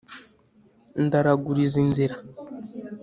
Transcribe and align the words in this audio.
Ndaraguliza 1.05 1.77
inzira 1.83 2.15